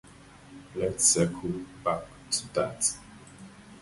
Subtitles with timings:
[0.73, 2.95] Let's circle back to that.